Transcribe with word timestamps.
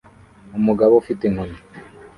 Umugabo 0.57 0.93
ufite 1.01 1.21
inkoni 1.25 1.57